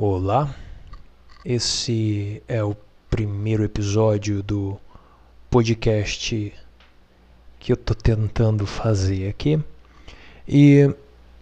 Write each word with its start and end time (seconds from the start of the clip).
Olá, 0.00 0.54
esse 1.44 2.40
é 2.46 2.62
o 2.62 2.76
primeiro 3.10 3.64
episódio 3.64 4.44
do 4.44 4.78
podcast 5.50 6.54
que 7.58 7.72
eu 7.72 7.76
tô 7.76 7.96
tentando 7.96 8.64
fazer 8.64 9.28
aqui. 9.28 9.60
E 10.46 10.88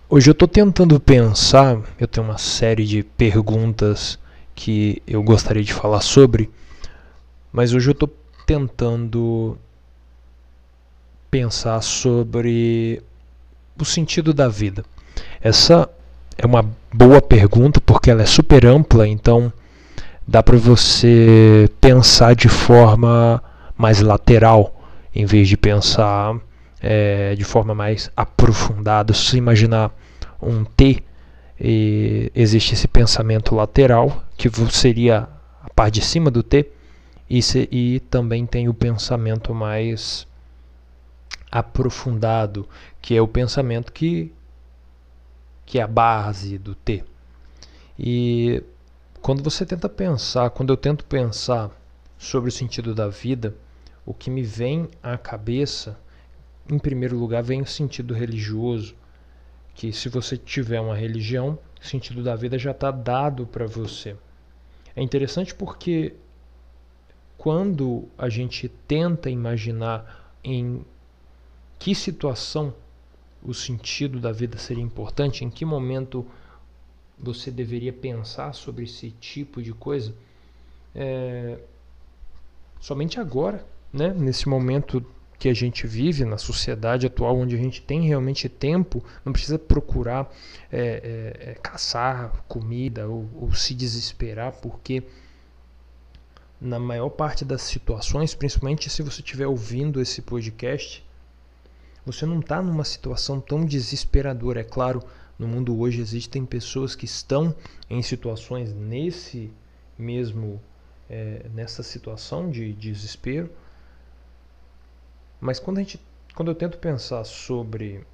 hoje 0.09 0.30
eu 0.30 0.34
tô 0.34 0.48
tentando 0.48 0.98
pensar, 0.98 1.82
eu 2.01 2.09
tenho 2.09 2.27
uma 2.27 2.38
série 2.38 2.87
de 2.87 3.02
perguntas 3.02 4.19
que 4.55 5.02
eu 5.07 5.23
gostaria 5.23 5.62
de 5.62 5.74
falar 5.74 6.01
sobre, 6.01 6.48
mas 7.52 7.74
hoje 7.74 7.91
eu 7.91 7.95
tô 7.95 8.09
tentando 8.46 9.59
pensar 11.30 11.82
sobre 11.82 13.02
o 13.79 13.84
sentido 13.84 14.32
da 14.32 14.48
vida. 14.48 14.82
Essa 15.43 15.91
é 16.38 16.45
uma 16.45 16.64
boa 16.92 17.20
pergunta 17.20 17.80
porque 17.80 18.10
ela 18.10 18.22
é 18.22 18.26
super 18.26 18.66
ampla, 18.66 19.06
então 19.06 19.52
dá 20.26 20.42
para 20.42 20.56
você 20.56 21.68
pensar 21.80 22.34
de 22.34 22.48
forma 22.48 23.42
mais 23.76 24.00
lateral 24.00 24.82
em 25.14 25.24
vez 25.24 25.48
de 25.48 25.56
pensar 25.56 26.37
é, 26.80 27.34
de 27.34 27.45
forma 27.45 27.74
mais 27.74 28.10
aprofundada. 28.16 29.15
Se 29.15 29.24
você 29.24 29.37
imaginar 29.38 29.90
um 30.43 30.65
T, 30.65 31.02
existe 31.59 32.74
esse 32.74 32.87
pensamento 32.87 33.54
lateral 33.54 34.24
que 34.37 34.50
seria 34.71 35.28
a 35.62 35.71
parte 35.71 36.00
de 36.00 36.04
cima 36.04 36.30
do 36.30 36.43
T 36.43 36.71
e, 37.30 37.40
se, 37.40 37.66
e 37.73 38.00
também 38.10 38.45
tem 38.45 38.68
o 38.68 38.74
pensamento 38.74 39.54
mais 39.54 40.26
aprofundado, 41.50 42.68
que 43.00 43.16
é 43.16 43.23
o 43.23 43.28
pensamento 43.28 43.93
que 43.93 44.32
que 45.66 45.80
é 45.80 45.82
a 45.82 45.88
base 45.88 46.56
do 46.56 46.74
T. 46.74 47.04
E 47.98 48.62
quando 49.20 49.42
você 49.42 49.66
tenta 49.66 49.88
pensar, 49.88 50.48
quando 50.50 50.72
eu 50.72 50.76
tento 50.76 51.04
pensar 51.04 51.70
sobre 52.16 52.48
o 52.48 52.52
sentido 52.52 52.95
da 52.95 53.09
vida, 53.09 53.54
o 54.06 54.14
que 54.14 54.30
me 54.30 54.42
vem 54.42 54.88
à 55.02 55.18
cabeça, 55.18 55.98
em 56.70 56.78
primeiro 56.78 57.18
lugar, 57.18 57.42
vem 57.42 57.60
o 57.60 57.66
sentido 57.66 58.14
religioso, 58.14 58.94
que 59.74 59.92
se 59.92 60.09
você 60.09 60.37
tiver 60.37 60.80
uma 60.80 60.96
religião, 60.96 61.59
o 61.80 61.84
sentido 61.84 62.22
da 62.22 62.37
vida 62.37 62.56
já 62.59 62.70
está 62.70 62.90
dado 62.90 63.46
para 63.46 63.66
você. 63.66 64.16
É 64.94 65.03
interessante 65.03 65.54
porque 65.54 66.14
quando 67.37 68.09
a 68.16 68.28
gente 68.28 68.69
tenta 68.69 69.28
imaginar 69.28 70.32
em 70.42 70.84
que 71.78 71.94
situação 71.94 72.72
o 73.47 73.55
sentido 73.55 74.19
da 74.19 74.33
vida 74.33 74.59
seria 74.59 74.83
importante? 74.83 75.44
Em 75.44 75.50
que 75.50 75.65
momento 75.65 76.27
você 77.19 77.50
deveria 77.50 77.93
pensar 77.93 78.53
sobre 78.53 78.84
esse 78.84 79.11
tipo 79.12 79.62
de 79.62 79.72
coisa? 79.72 80.15
É, 80.94 81.59
somente 82.81 83.21
agora, 83.21 83.65
né? 83.93 84.12
nesse 84.12 84.49
momento 84.49 85.05
que 85.39 85.49
a 85.49 85.55
gente 85.55 85.87
vive 85.87 86.25
na 86.25 86.39
sociedade 86.39 87.06
atual, 87.06 87.37
onde 87.37 87.55
a 87.55 87.59
gente 87.59 87.83
tem 87.83 88.03
realmente 88.03 88.49
tempo, 88.49 89.05
não 89.25 89.33
precisa 89.33 89.59
procurar 89.59 90.33
é, 90.73 90.81
é, 91.45 91.51
é 91.51 91.55
caçar 91.55 92.45
comida 92.49 93.06
ou, 93.06 93.29
ou 93.35 93.53
se 93.53 93.75
desesperar, 93.75 94.53
porque 94.53 95.03
na 96.61 96.79
maior 96.79 97.11
parte 97.11 97.45
das 97.45 97.62
situações, 97.62 98.35
principalmente 98.35 98.89
se 98.89 99.03
você 99.03 99.21
estiver 99.21 99.47
ouvindo 99.47 100.01
esse 100.01 100.23
podcast, 100.23 101.06
você 102.06 102.25
não 102.25 102.39
está 102.39 102.62
numa 102.62 102.84
situação 102.84 103.41
tão 103.41 103.65
desesperadora. 103.65 104.61
É 104.61 104.65
claro, 104.65 105.03
no 105.37 105.49
mundo 105.49 105.77
hoje 105.77 106.00
existem 106.00 106.47
pessoas 106.47 106.94
que 106.94 107.05
estão 107.05 107.53
em 107.91 108.00
situações 108.00 108.72
nesse 108.72 109.53
mesmo 109.99 110.62
é, 111.11 111.49
nessa 111.53 111.83
situação 111.83 112.49
de 112.49 112.72
desespero. 112.72 113.50
Mas 115.41 115.59
quando 115.59 115.78
a 115.78 115.81
gente, 115.81 116.00
quando 116.34 116.53
eu 116.53 116.55
tento 116.55 116.78
pensar 116.78 117.25
sobre 117.25 118.06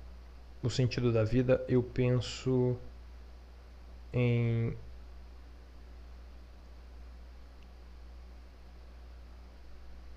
o 0.62 0.70
sentido 0.70 1.12
da 1.12 1.22
vida, 1.22 1.62
eu 1.69 1.82
penso 1.82 2.76
em 4.10 4.74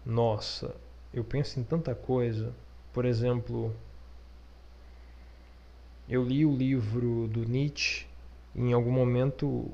nossa, 0.05 0.73
eu 1.13 1.25
penso 1.25 1.59
em 1.59 1.63
tanta 1.63 1.93
coisa 1.93 2.53
por 2.95 3.03
exemplo, 3.03 3.75
eu 6.07 6.23
li 6.23 6.45
o 6.45 6.55
livro 6.55 7.27
do 7.27 7.43
Nietzsche, 7.43 8.05
em 8.55 8.71
algum 8.71 8.89
momento 8.91 9.69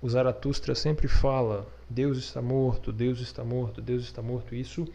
o 0.00 0.08
Zaratustra 0.08 0.72
sempre 0.72 1.08
fala: 1.08 1.66
Deus 1.90 2.18
está 2.18 2.40
morto, 2.40 2.92
Deus 2.92 3.18
está 3.18 3.42
morto, 3.42 3.82
Deus 3.82 4.04
está 4.04 4.22
morto. 4.22 4.54
Isso 4.54 4.86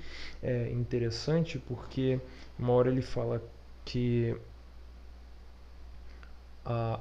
é 0.42 0.72
interessante 0.72 1.60
porque 1.60 2.22
uma 2.58 2.72
hora 2.72 2.90
ele 2.90 3.02
fala 3.02 3.44
que 3.84 4.34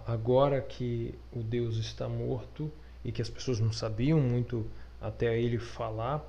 agora 0.04 0.60
que 0.60 1.14
o 1.32 1.44
Deus 1.44 1.76
está 1.76 2.08
morto 2.08 2.72
e 3.04 3.12
que 3.12 3.22
as 3.22 3.30
pessoas 3.30 3.60
não 3.60 3.72
sabiam 3.72 4.20
muito 4.20 4.66
até 5.00 5.38
ele 5.38 5.60
falar, 5.60 6.24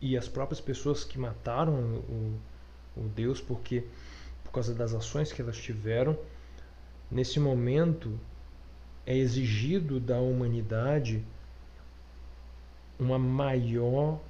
e 0.00 0.16
as 0.16 0.26
próprias 0.26 0.60
pessoas 0.60 1.04
que 1.04 1.18
mataram 1.18 1.74
o, 1.74 2.38
o 2.98 3.08
Deus, 3.08 3.40
porque 3.40 3.84
por 4.44 4.52
causa 4.52 4.74
das 4.74 4.94
ações 4.94 5.32
que 5.32 5.40
elas 5.40 5.56
tiveram, 5.56 6.18
nesse 7.10 7.38
momento 7.38 8.18
é 9.06 9.16
exigido 9.16 9.98
da 10.00 10.20
humanidade 10.20 11.24
uma 12.98 13.18
maior 13.18 14.20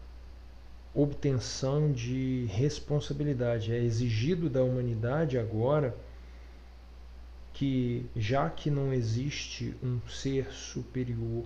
obtenção 0.95 1.93
de 1.93 2.47
responsabilidade. 2.51 3.73
É 3.73 3.79
exigido 3.79 4.51
da 4.51 4.63
humanidade 4.63 5.39
agora 5.39 5.97
que, 7.53 8.07
já 8.15 8.49
que 8.51 8.71
não 8.71 8.93
existe 8.93 9.75
um 9.83 10.01
ser 10.09 10.53
superior 10.53 11.45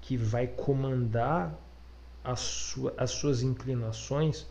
que 0.00 0.16
vai 0.16 0.46
comandar 0.46 1.58
sua, 2.36 2.92
as 2.96 3.10
suas 3.12 3.42
inclinações, 3.42 4.46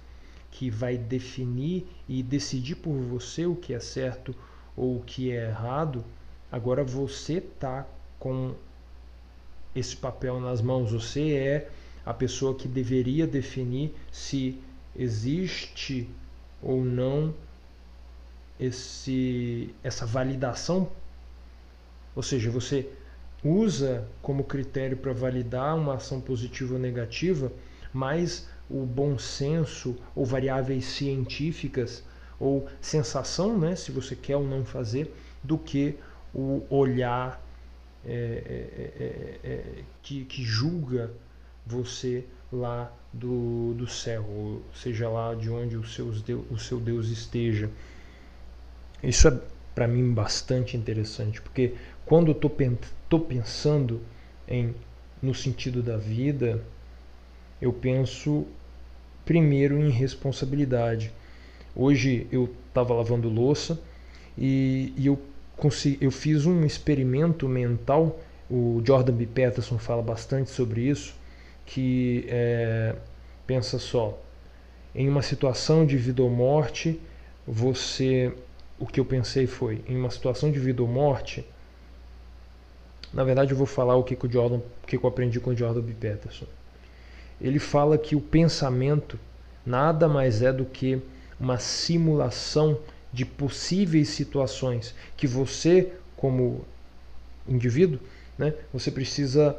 que 0.56 0.70
vai 0.70 0.98
definir 0.98 1.86
e 2.08 2.24
decidir 2.24 2.76
por 2.76 2.94
você 2.94 3.46
o 3.46 3.58
que 3.58 3.74
é 3.74 3.80
certo 3.80 4.34
ou 4.76 4.98
o 4.98 5.02
que 5.02 5.30
é 5.30 5.50
errado, 5.50 6.02
agora 6.50 6.82
você 6.82 7.40
está 7.40 7.86
com 8.18 8.56
esse 9.76 9.98
papel 9.98 10.40
nas 10.40 10.62
mãos. 10.62 10.94
Você 10.94 11.34
é 11.34 11.70
a 12.06 12.14
pessoa 12.14 12.56
que 12.56 12.70
deveria 12.70 13.28
definir 13.28 13.94
se 14.10 14.58
existe 14.96 16.10
ou 16.64 16.86
não 16.86 17.34
esse, 18.58 19.76
essa 19.84 20.06
validação. 20.06 20.90
Ou 22.16 22.24
seja, 22.24 22.50
você 22.50 22.90
usa 23.44 24.08
como 24.22 24.46
critério 24.46 24.96
para 24.96 25.12
validar 25.12 25.76
uma 25.76 25.96
ação 25.96 26.22
positiva 26.22 26.76
ou 26.76 26.80
negativa, 26.80 27.52
mas 27.96 28.46
o 28.70 28.86
bom 28.86 29.18
senso 29.18 29.96
ou 30.14 30.26
variáveis 30.26 30.84
científicas 30.84 32.03
ou 32.38 32.68
sensação, 32.82 33.58
né, 33.58 33.74
se 33.74 33.90
você 33.90 34.18
quer 34.18 34.36
ou 34.36 34.46
não 34.46 34.66
fazer, 34.66 35.16
do 35.42 35.58
que 35.58 35.96
o 36.34 36.62
olhar 36.70 37.42
é, 38.06 38.12
é, 38.14 39.03
é, 39.03 39.50
é 39.50 39.84
que, 40.03 40.26
que, 40.26 40.44
julga 40.44 41.09
você 41.66 42.26
lá 42.52 42.92
do, 43.14 43.74
do 43.76 43.88
céu, 43.88 44.26
ou 44.28 44.62
seja 44.74 45.08
lá 45.08 45.34
de 45.34 45.50
onde 45.50 45.78
o, 45.78 45.88
seus 45.88 46.22
Deus, 46.22 46.46
o 46.52 46.58
seu 46.59 46.80
Deus 46.82 47.08
esteja. 47.08 47.70
Isso 49.02 49.30
é 49.30 49.40
para 49.74 49.88
mim 49.88 50.14
bastante 50.14 50.76
interessante, 50.76 51.41
porque 51.41 51.76
quando 52.06 52.28
eu 52.28 52.34
estou 52.34 53.20
pensando 53.22 54.02
em 54.48 54.76
no 55.22 55.34
sentido 55.34 55.82
da 55.82 55.98
vida, 55.98 56.62
eu 57.61 57.72
penso 57.72 58.46
primeiro 59.25 59.79
em 59.79 59.90
responsabilidade. 59.90 61.11
Hoje 61.75 62.28
eu 62.31 62.53
estava 62.67 62.93
lavando 62.93 63.28
louça 63.28 63.79
e, 64.37 64.93
e 64.96 65.07
eu, 65.07 65.19
consegui, 65.57 65.97
eu 65.99 66.11
fiz 66.11 66.46
um 66.46 66.66
experimento 66.66 67.47
mental. 67.47 68.19
O 68.49 68.81
Jordan 68.85 69.13
B. 69.13 69.25
Peterson 69.25 69.79
fala 69.79 70.03
bastante 70.03 70.52
sobre 70.52 70.81
isso, 70.81 71.16
que 71.66 72.25
é, 72.28 72.96
pensa 73.47 73.79
só, 73.79 74.19
em 74.93 75.09
uma 75.09 75.23
situação 75.23 75.84
de 75.84 75.97
vida 75.97 76.22
ou 76.22 76.29
morte, 76.29 77.02
você, 77.47 78.31
o 78.78 78.85
que 78.85 78.99
eu 78.99 79.05
pensei 79.05 79.47
foi, 79.47 79.84
em 79.87 79.97
uma 79.97 80.11
situação 80.11 80.52
de 80.52 80.59
vida 80.59 80.84
ou 80.84 80.87
morte, 80.87 81.43
na 83.11 83.23
verdade 83.23 83.52
eu 83.52 83.57
vou 83.57 83.66
falar 83.66 83.96
o 83.96 84.03
que, 84.03 84.16
que 84.16 84.28
o 84.28 84.31
Jordan, 84.31 84.57
o 84.57 84.87
que, 84.87 84.97
que 84.97 85.03
eu 85.03 85.09
aprendi 85.09 85.40
com 85.40 85.49
o 85.49 85.57
Jordan 85.57 85.81
B. 85.81 85.93
Peterson 85.93 86.46
ele 87.40 87.59
fala 87.59 87.97
que 87.97 88.16
o 88.16 88.22
pensamento 88.22 89.20
nada 89.66 90.08
mais 90.08 90.41
é 90.41 90.53
do 90.53 90.66
que 90.66 91.02
uma 91.40 91.59
simulação 91.59 92.79
de 93.11 93.26
possíveis 93.26 94.09
situações 94.09 94.93
que 95.17 95.28
você, 95.28 95.93
como 96.16 96.66
indivíduo, 97.47 97.99
né, 98.37 98.53
você 98.73 98.91
precisa 98.91 99.58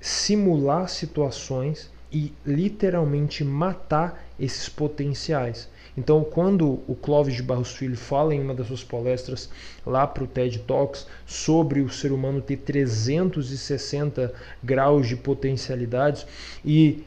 simular 0.00 0.88
situações 0.88 1.90
e 2.12 2.32
literalmente 2.44 3.44
matar 3.44 4.24
esses 4.38 4.68
potenciais. 4.68 5.68
Então, 5.96 6.22
quando 6.24 6.80
o 6.86 6.94
Clóvis 6.94 7.34
de 7.34 7.42
Barros 7.42 7.74
Filho 7.74 7.96
fala 7.96 8.34
em 8.34 8.40
uma 8.40 8.54
das 8.54 8.68
suas 8.68 8.84
palestras 8.84 9.50
lá 9.84 10.06
para 10.06 10.24
o 10.24 10.26
TED 10.26 10.60
Talks 10.60 11.06
sobre 11.26 11.80
o 11.80 11.90
ser 11.90 12.12
humano 12.12 12.40
ter 12.40 12.58
360 12.58 14.32
graus 14.62 15.08
de 15.08 15.16
potencialidades 15.16 16.26
e 16.64 17.02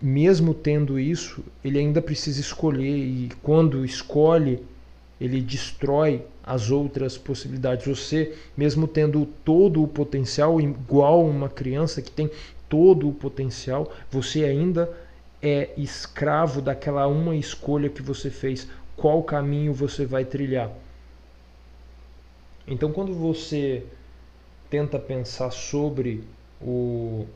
mesmo 0.00 0.54
tendo 0.54 0.98
isso, 0.98 1.44
ele 1.64 1.78
ainda 1.78 2.00
precisa 2.00 2.40
escolher 2.40 2.96
e 2.96 3.30
quando 3.42 3.84
escolhe, 3.84 4.62
ele 5.20 5.40
destrói 5.40 6.22
as 6.44 6.70
outras 6.70 7.18
possibilidades. 7.18 7.86
Você, 7.86 8.34
mesmo 8.56 8.86
tendo 8.86 9.26
todo 9.44 9.82
o 9.82 9.88
potencial 9.88 10.60
igual 10.60 11.26
uma 11.26 11.48
criança 11.48 12.00
que 12.00 12.10
tem 12.10 12.30
todo 12.68 13.08
o 13.08 13.12
potencial, 13.12 13.92
você 14.10 14.44
ainda 14.44 14.88
é 15.42 15.70
escravo 15.76 16.60
daquela 16.60 17.06
uma 17.06 17.36
escolha 17.36 17.88
que 17.88 18.02
você 18.02 18.30
fez, 18.30 18.68
qual 18.96 19.22
caminho 19.22 19.72
você 19.72 20.04
vai 20.04 20.24
trilhar. 20.24 20.70
Então, 22.66 22.92
quando 22.92 23.14
você 23.14 23.86
tenta 24.68 24.98
pensar 24.98 25.50
sobre 25.50 26.24
o, 26.60 27.26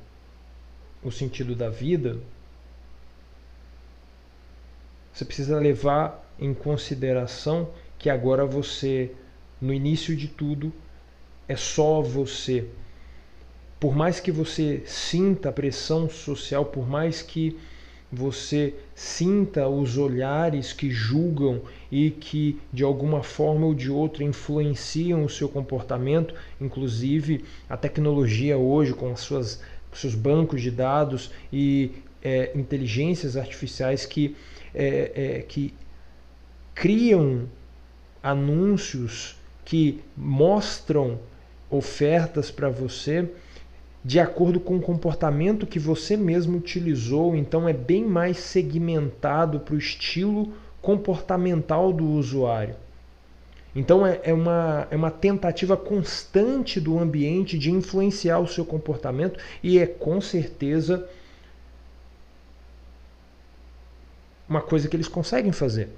o 1.03 1.11
sentido 1.11 1.55
da 1.55 1.71
vida, 1.71 2.19
você 5.13 5.25
precisa 5.25 5.59
levar 5.59 6.23
em 6.39 6.53
consideração 6.53 7.71
que 7.99 8.11
agora 8.11 8.45
você, 8.45 9.13
no 9.61 9.73
início 9.73 10.17
de 10.17 10.27
tudo, 10.27 10.73
é 11.47 11.55
só 11.57 12.03
você. 12.03 12.69
Por 13.79 13.95
mais 13.95 14.21
que 14.21 14.33
você 14.33 14.83
sinta 14.87 15.49
a 15.49 15.53
pressão 15.53 16.09
social, 16.09 16.65
por 16.65 16.89
mais 16.89 17.23
que 17.23 17.59
você 18.13 18.75
sinta 18.95 19.67
os 19.67 19.97
olhares 19.97 20.73
que 20.73 20.91
julgam 20.91 21.63
e 21.91 22.11
que 22.11 22.61
de 22.71 22.85
alguma 22.85 23.23
forma 23.23 23.65
ou 23.67 23.75
de 23.75 23.91
outra 23.91 24.23
influenciam 24.23 25.25
o 25.25 25.31
seu 25.31 25.49
comportamento, 25.49 26.35
inclusive 26.61 27.43
a 27.69 27.77
tecnologia 27.77 28.59
hoje 28.59 28.93
com 28.93 29.11
as 29.11 29.21
suas 29.21 29.61
seus 29.95 30.15
bancos 30.15 30.61
de 30.63 30.71
dados 30.71 31.31
e 31.53 31.91
é, 32.23 32.53
inteligências 32.55 33.37
artificiais 33.37 34.07
que, 34.07 34.37
é, 34.75 35.13
é, 35.15 35.43
que 35.43 35.75
criam 36.75 37.47
anúncios 38.23 39.37
que 39.65 40.01
mostram 40.17 41.19
ofertas 41.71 42.51
para 42.51 42.69
você 42.69 43.29
de 44.05 44.19
acordo 44.19 44.59
com 44.59 44.77
o 44.77 44.83
comportamento 44.83 45.67
que 45.67 45.79
você 45.79 46.17
mesmo 46.17 46.59
utilizou, 46.59 47.37
então 47.37 47.69
é 47.69 47.73
bem 47.73 48.05
mais 48.05 48.39
segmentado 48.39 49.61
para 49.61 49.75
o 49.75 49.79
estilo 49.79 50.53
comportamental 50.81 51.93
do 51.93 52.05
usuário. 52.05 52.75
Então 53.75 54.05
é, 54.05 54.21
é, 54.25 54.35
uma, 54.35 54.87
é 54.91 54.97
uma 54.97 55.11
tentativa 55.11 55.77
constante 55.77 56.81
do 56.81 56.99
ambiente 56.99 57.57
de 57.57 57.71
influenciar 57.71 58.39
o 58.39 58.47
seu 58.47 58.65
comportamento 58.65 59.39
e 59.63 59.79
é 59.79 59.87
com 59.87 60.21
certeza 60.21 61.09
uma 64.49 64.61
coisa 64.61 64.89
que 64.89 64.97
eles 64.97 65.09
conseguem 65.09 65.53
fazer. 65.53 65.89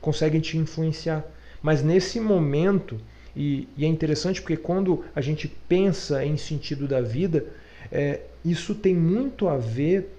Conseguem 0.00 0.40
te 0.40 0.58
influenciar. 0.58 1.24
Mas 1.62 1.82
nesse 1.82 2.20
momento 2.20 3.00
e, 3.38 3.68
e 3.76 3.84
é 3.84 3.88
interessante 3.88 4.42
porque 4.42 4.56
quando 4.56 5.04
a 5.14 5.20
gente 5.20 5.46
pensa 5.46 6.24
em 6.24 6.36
sentido 6.36 6.88
da 6.88 7.00
vida, 7.00 7.46
é, 7.92 8.22
isso 8.44 8.74
tem 8.74 8.96
muito 8.96 9.46
a 9.46 9.56
ver 9.56 10.12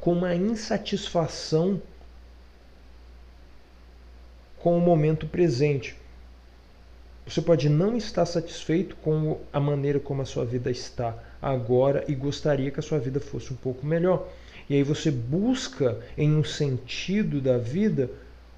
com 0.00 0.14
uma 0.14 0.34
insatisfação 0.34 1.80
com 4.58 4.78
o 4.78 4.80
momento 4.80 5.26
presente. 5.26 5.94
Você 7.26 7.42
pode 7.42 7.68
não 7.68 7.94
estar 7.94 8.24
satisfeito 8.24 8.96
com 8.96 9.38
a 9.52 9.60
maneira 9.60 10.00
como 10.00 10.22
a 10.22 10.24
sua 10.24 10.46
vida 10.46 10.70
está 10.70 11.22
agora 11.42 12.02
e 12.08 12.14
gostaria 12.14 12.70
que 12.70 12.80
a 12.80 12.82
sua 12.82 12.98
vida 12.98 13.20
fosse 13.20 13.52
um 13.52 13.56
pouco 13.56 13.84
melhor. 13.84 14.26
E 14.70 14.74
aí 14.74 14.82
você 14.82 15.10
busca 15.10 16.00
em 16.16 16.34
um 16.34 16.42
sentido 16.42 17.42
da 17.42 17.58
vida 17.58 18.10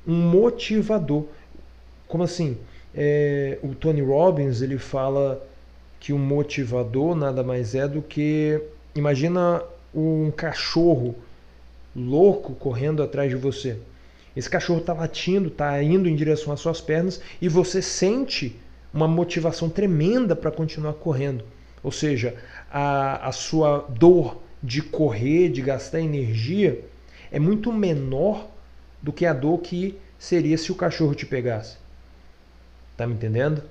um 0.07 0.15
motivador. 0.15 1.27
Como 2.07 2.23
assim? 2.23 2.57
É, 2.95 3.59
o 3.63 3.75
Tony 3.75 4.01
Robbins 4.01 4.63
ele 4.63 4.79
fala 4.79 5.45
que 6.01 6.13
o 6.13 6.19
motivador 6.19 7.15
nada 7.15 7.43
mais 7.43 7.75
é 7.75 7.87
do 7.87 8.01
que 8.01 8.61
imagina 8.95 9.63
um 9.95 10.31
cachorro 10.31 11.15
louco 11.95 12.55
correndo 12.55 13.03
atrás 13.03 13.31
de 13.31 13.37
você. 13.37 13.77
Esse 14.37 14.49
cachorro 14.49 14.81
está 14.81 14.93
latindo, 14.93 15.49
está 15.49 15.83
indo 15.83 16.09
em 16.09 16.15
direção 16.15 16.53
às 16.53 16.61
suas 16.61 16.81
pernas 16.81 17.21
e 17.41 17.49
você 17.49 17.83
sente 17.83 18.57
uma 18.93 19.09
motivação 19.09 19.69
tremenda 19.69 20.37
para 20.37 20.51
continuar 20.51 20.95
correndo. 20.95 21.45
Ou 21.83 21.91
seja, 21.91 22.35
a, 22.71 23.29
a 23.29 23.33
sua 23.33 23.87
dor 23.89 24.41
de 24.63 24.83
correr, 24.83 25.49
de 25.49 25.63
gastar 25.63 26.01
energia, 26.01 26.85
é 27.31 27.39
muito 27.39 27.73
menor 27.73 28.49
do 29.03 29.13
que 29.13 29.27
a 29.27 29.33
dor 29.33 29.59
que 29.59 29.97
seria 30.19 30.59
se 30.59 30.73
o 30.73 30.75
cachorro 30.75 31.15
te 31.15 31.27
pegasse. 31.27 31.77
Tá 32.99 33.07
me 33.07 33.15
entendendo? 33.15 33.63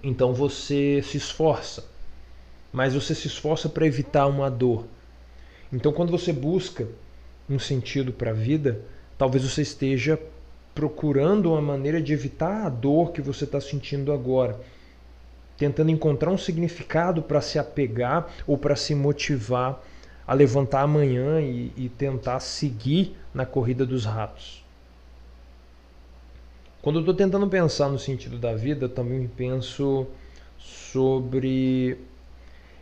Então 0.00 0.32
você 0.32 1.02
se 1.02 1.16
esforça, 1.16 1.84
mas 2.72 2.94
você 2.94 3.12
se 3.12 3.26
esforça 3.26 3.68
para 3.68 3.84
evitar 3.84 4.28
uma 4.28 4.48
dor. 4.48 4.86
Então 5.72 5.92
quando 5.92 6.12
você 6.12 6.32
busca 6.32 6.86
um 7.48 7.58
sentido 7.58 8.12
para 8.12 8.30
a 8.30 8.32
vida, 8.32 8.80
talvez 9.18 9.42
você 9.42 9.62
esteja 9.62 10.16
procurando 10.76 11.50
uma 11.50 11.60
maneira 11.60 12.00
de 12.00 12.12
evitar 12.12 12.66
a 12.66 12.68
dor 12.68 13.10
que 13.10 13.20
você 13.20 13.42
está 13.42 13.60
sentindo 13.60 14.12
agora, 14.12 14.60
tentando 15.58 15.90
encontrar 15.90 16.30
um 16.30 16.38
significado 16.38 17.20
para 17.20 17.40
se 17.40 17.58
apegar 17.58 18.32
ou 18.46 18.56
para 18.56 18.76
se 18.76 18.94
motivar 18.94 19.84
a 20.30 20.34
levantar 20.34 20.82
amanhã 20.82 21.40
e, 21.40 21.72
e 21.76 21.88
tentar 21.88 22.38
seguir 22.38 23.16
na 23.34 23.44
corrida 23.44 23.84
dos 23.84 24.04
ratos. 24.04 24.64
Quando 26.80 26.96
eu 26.96 27.00
estou 27.00 27.14
tentando 27.16 27.48
pensar 27.48 27.88
no 27.88 27.98
sentido 27.98 28.38
da 28.38 28.54
vida, 28.54 28.88
também 28.88 29.26
penso 29.26 30.06
sobre 30.56 31.98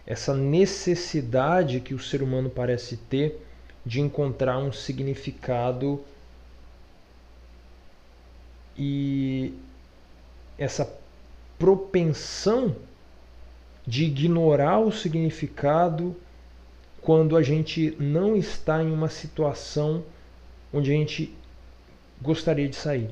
essa 0.06 0.34
necessidade 0.34 1.80
que 1.80 1.94
o 1.94 1.98
ser 1.98 2.22
humano 2.22 2.50
parece 2.50 2.98
ter 2.98 3.42
de 3.82 4.02
encontrar 4.02 4.58
um 4.58 4.70
significado 4.70 6.04
e 8.76 9.54
essa 10.58 10.86
propensão 11.58 12.76
de 13.86 14.04
ignorar 14.04 14.80
o 14.80 14.92
significado 14.92 16.14
quando 17.00 17.36
a 17.36 17.42
gente 17.42 17.96
não 17.98 18.36
está 18.36 18.82
em 18.82 18.90
uma 18.90 19.08
situação 19.08 20.04
onde 20.72 20.90
a 20.90 20.94
gente 20.94 21.34
gostaria 22.20 22.68
de 22.68 22.76
sair. 22.76 23.10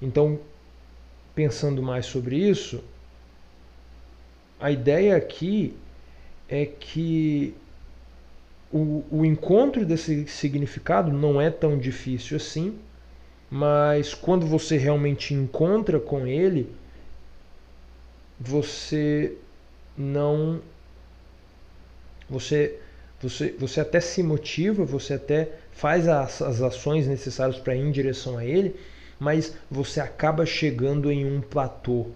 Então, 0.00 0.38
pensando 1.34 1.82
mais 1.82 2.06
sobre 2.06 2.36
isso, 2.36 2.82
a 4.58 4.70
ideia 4.70 5.16
aqui 5.16 5.76
é 6.48 6.64
que 6.64 7.54
o, 8.72 9.04
o 9.10 9.24
encontro 9.24 9.84
desse 9.84 10.26
significado 10.26 11.12
não 11.12 11.40
é 11.40 11.50
tão 11.50 11.78
difícil 11.78 12.36
assim, 12.36 12.78
mas 13.50 14.14
quando 14.14 14.46
você 14.46 14.76
realmente 14.76 15.34
encontra 15.34 16.00
com 16.00 16.26
ele, 16.26 16.72
você 18.38 19.36
não 19.96 20.60
você, 22.28 22.78
você, 23.20 23.54
você 23.58 23.80
até 23.80 24.00
se 24.00 24.22
motiva, 24.22 24.84
você 24.84 25.14
até 25.14 25.50
faz 25.72 26.08
as, 26.08 26.42
as 26.42 26.60
ações 26.60 27.06
necessárias 27.06 27.58
para 27.58 27.74
ir 27.74 27.80
em 27.80 27.90
direção 27.90 28.38
a 28.38 28.44
ele, 28.44 28.74
mas 29.18 29.54
você 29.70 30.00
acaba 30.00 30.44
chegando 30.44 31.10
em 31.10 31.24
um 31.24 31.40
platô. 31.40 32.06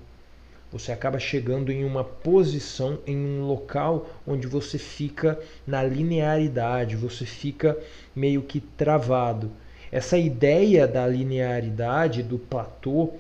Você 0.72 0.92
acaba 0.92 1.18
chegando 1.18 1.72
em 1.72 1.84
uma 1.84 2.04
posição, 2.04 3.00
em 3.04 3.16
um 3.16 3.46
local 3.46 4.08
onde 4.24 4.46
você 4.46 4.78
fica 4.78 5.38
na 5.66 5.82
linearidade, 5.82 6.94
você 6.94 7.24
fica 7.24 7.76
meio 8.14 8.42
que 8.42 8.60
travado. 8.60 9.50
Essa 9.90 10.16
ideia 10.16 10.86
da 10.86 11.06
linearidade, 11.08 12.22
do 12.22 12.38
platô, 12.38 13.14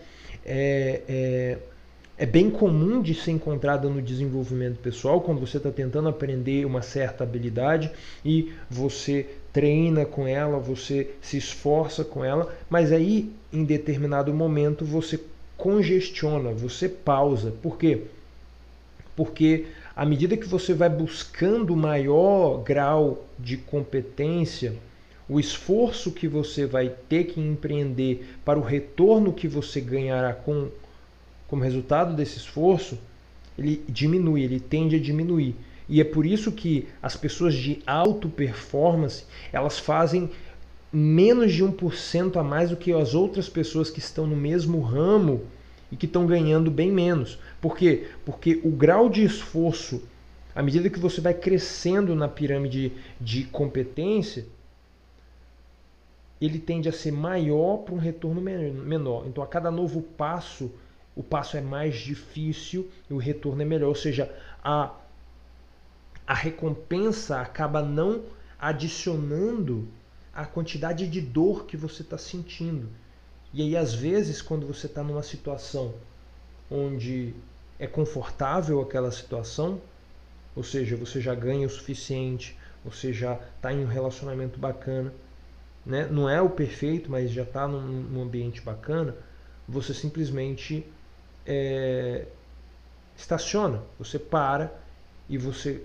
é, 0.46 1.00
é 1.08 1.58
é 2.20 2.26
bem 2.26 2.50
comum 2.50 3.00
de 3.00 3.14
ser 3.14 3.30
encontrada 3.30 3.88
no 3.88 4.02
desenvolvimento 4.02 4.78
pessoal, 4.80 5.22
quando 5.22 5.40
você 5.40 5.56
está 5.56 5.70
tentando 5.70 6.06
aprender 6.06 6.66
uma 6.66 6.82
certa 6.82 7.24
habilidade 7.24 7.90
e 8.22 8.52
você 8.68 9.26
treina 9.54 10.04
com 10.04 10.26
ela, 10.26 10.58
você 10.58 11.12
se 11.22 11.38
esforça 11.38 12.04
com 12.04 12.22
ela, 12.22 12.54
mas 12.68 12.92
aí 12.92 13.32
em 13.50 13.64
determinado 13.64 14.34
momento 14.34 14.84
você 14.84 15.18
congestiona, 15.56 16.52
você 16.52 16.90
pausa. 16.90 17.54
Por 17.62 17.78
quê? 17.78 18.02
Porque 19.16 19.68
à 19.96 20.04
medida 20.04 20.36
que 20.36 20.46
você 20.46 20.74
vai 20.74 20.90
buscando 20.90 21.74
maior 21.74 22.58
grau 22.62 23.24
de 23.38 23.56
competência, 23.56 24.74
o 25.26 25.40
esforço 25.40 26.12
que 26.12 26.28
você 26.28 26.66
vai 26.66 26.92
ter 27.08 27.24
que 27.24 27.40
empreender 27.40 28.36
para 28.44 28.58
o 28.58 28.62
retorno 28.62 29.32
que 29.32 29.48
você 29.48 29.80
ganhará 29.80 30.34
com 30.34 30.68
como 31.50 31.64
resultado 31.64 32.14
desse 32.14 32.38
esforço, 32.38 32.96
ele 33.58 33.84
diminui, 33.88 34.44
ele 34.44 34.60
tende 34.60 34.94
a 34.94 35.00
diminuir. 35.00 35.56
E 35.88 36.00
é 36.00 36.04
por 36.04 36.24
isso 36.24 36.52
que 36.52 36.86
as 37.02 37.16
pessoas 37.16 37.54
de 37.54 37.82
alto 37.84 38.28
performance, 38.28 39.24
elas 39.52 39.76
fazem 39.76 40.30
menos 40.92 41.52
de 41.52 41.64
1% 41.64 42.36
a 42.36 42.44
mais 42.44 42.70
do 42.70 42.76
que 42.76 42.92
as 42.92 43.14
outras 43.14 43.48
pessoas 43.48 43.90
que 43.90 43.98
estão 43.98 44.28
no 44.28 44.36
mesmo 44.36 44.80
ramo 44.80 45.42
e 45.90 45.96
que 45.96 46.06
estão 46.06 46.24
ganhando 46.24 46.70
bem 46.70 46.92
menos. 46.92 47.36
Por 47.60 47.76
quê? 47.76 48.06
Porque 48.24 48.60
o 48.62 48.70
grau 48.70 49.08
de 49.08 49.24
esforço, 49.24 50.04
à 50.54 50.62
medida 50.62 50.88
que 50.88 51.00
você 51.00 51.20
vai 51.20 51.34
crescendo 51.34 52.14
na 52.14 52.28
pirâmide 52.28 52.92
de 53.20 53.42
competência, 53.42 54.46
ele 56.40 56.60
tende 56.60 56.88
a 56.88 56.92
ser 56.92 57.10
maior 57.10 57.78
para 57.78 57.94
um 57.94 57.98
retorno 57.98 58.40
menor. 58.40 59.26
Então, 59.26 59.42
a 59.42 59.46
cada 59.48 59.70
novo 59.72 60.00
passo, 60.00 60.70
o 61.20 61.22
passo 61.22 61.58
é 61.58 61.60
mais 61.60 61.96
difícil 61.96 62.90
e 63.10 63.12
o 63.12 63.18
retorno 63.18 63.60
é 63.60 63.64
melhor. 63.66 63.88
Ou 63.88 63.94
seja, 63.94 64.34
a, 64.64 64.94
a 66.26 66.32
recompensa 66.32 67.42
acaba 67.42 67.82
não 67.82 68.24
adicionando 68.58 69.86
a 70.32 70.46
quantidade 70.46 71.06
de 71.06 71.20
dor 71.20 71.66
que 71.66 71.76
você 71.76 72.00
está 72.00 72.16
sentindo. 72.16 72.88
E 73.52 73.60
aí, 73.60 73.76
às 73.76 73.92
vezes, 73.92 74.40
quando 74.40 74.66
você 74.66 74.86
está 74.86 75.02
numa 75.02 75.22
situação 75.22 75.92
onde 76.70 77.34
é 77.78 77.86
confortável 77.86 78.80
aquela 78.80 79.10
situação, 79.10 79.78
ou 80.56 80.62
seja, 80.62 80.96
você 80.96 81.20
já 81.20 81.34
ganha 81.34 81.66
o 81.66 81.70
suficiente, 81.70 82.56
você 82.82 83.12
já 83.12 83.38
está 83.56 83.74
em 83.74 83.84
um 83.84 83.88
relacionamento 83.88 84.58
bacana, 84.58 85.12
né? 85.84 86.08
não 86.10 86.30
é 86.30 86.40
o 86.40 86.48
perfeito, 86.48 87.10
mas 87.10 87.30
já 87.30 87.42
está 87.42 87.68
num, 87.68 87.82
num, 87.82 88.22
ambiente 88.22 88.62
bacana, 88.62 89.14
você 89.68 89.92
simplesmente 89.92 90.86
é, 91.52 92.26
estaciona, 93.16 93.82
você 93.98 94.20
para 94.20 94.72
e 95.28 95.36
você 95.36 95.84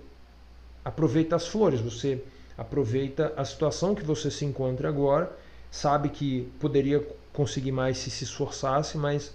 aproveita 0.83 1.35
as 1.35 1.47
flores, 1.47 1.81
você 1.81 2.23
aproveita 2.55 3.33
a 3.35 3.43
situação 3.43 3.95
que 3.95 4.03
você 4.03 4.29
se 4.29 4.45
encontra 4.45 4.87
agora, 4.87 5.35
sabe 5.71 6.09
que 6.09 6.43
poderia 6.59 6.99
conseguir 7.33 7.71
mais 7.71 7.97
se 7.97 8.11
se 8.11 8.25
esforçasse, 8.25 8.95
mas 8.95 9.33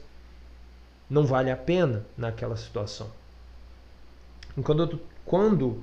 não 1.08 1.26
vale 1.26 1.50
a 1.50 1.56
pena 1.56 2.06
naquela 2.16 2.56
situação. 2.56 3.10
Quando 4.62 4.84
eu, 4.84 5.00
quando 5.24 5.82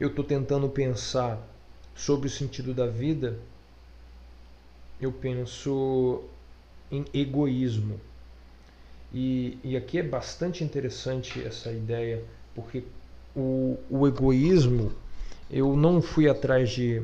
eu 0.00 0.08
estou 0.08 0.24
tentando 0.24 0.68
pensar 0.68 1.38
sobre 1.94 2.26
o 2.26 2.30
sentido 2.30 2.74
da 2.74 2.88
vida, 2.88 3.38
eu 5.00 5.12
penso 5.12 6.24
em 6.90 7.04
egoísmo. 7.14 8.00
E, 9.12 9.58
e 9.62 9.76
aqui 9.76 9.98
é 9.98 10.02
bastante 10.02 10.64
interessante 10.64 11.42
essa 11.44 11.70
ideia, 11.70 12.22
porque 12.54 12.84
o, 13.34 13.78
o 13.88 14.06
egoísmo, 14.06 14.92
eu 15.50 15.76
não 15.76 16.02
fui 16.02 16.28
atrás 16.28 16.70
de 16.70 17.02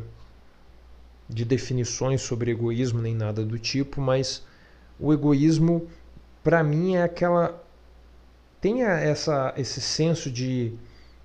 de 1.28 1.44
definições 1.44 2.20
sobre 2.20 2.50
egoísmo 2.50 3.00
nem 3.00 3.14
nada 3.14 3.44
do 3.44 3.58
tipo, 3.58 4.00
mas 4.00 4.44
o 5.00 5.12
egoísmo 5.12 5.88
para 6.42 6.62
mim 6.62 6.96
é 6.96 7.02
aquela 7.02 7.62
tem 8.60 8.82
essa 8.82 9.54
esse 9.56 9.80
senso 9.80 10.30
de 10.30 10.74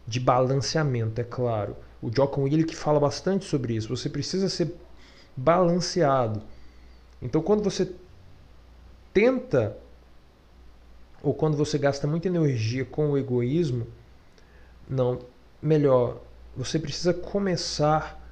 de 0.07 0.19
balanceamento, 0.21 1.19
é 1.19 1.23
claro. 1.23 1.75
O 2.01 2.09
Jocko 2.13 2.41
Willi 2.41 2.63
que 2.63 2.75
fala 2.75 2.99
bastante 2.99 3.43
sobre 3.43 3.75
isso. 3.75 3.89
Você 3.89 4.09
precisa 4.09 4.47
ser 4.47 4.73
balanceado. 5.35 6.41
Então 7.21 7.41
quando 7.41 7.63
você 7.63 7.91
tenta 9.13 9.75
ou 11.21 11.33
quando 11.33 11.57
você 11.57 11.77
gasta 11.77 12.07
muita 12.07 12.27
energia 12.27 12.85
com 12.85 13.11
o 13.11 13.17
egoísmo, 13.17 13.87
não, 14.89 15.19
melhor, 15.61 16.21
você 16.55 16.79
precisa 16.79 17.13
começar 17.13 18.23